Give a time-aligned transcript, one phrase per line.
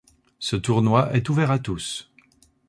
[0.39, 2.09] Ce tournoi est ouvert à tous.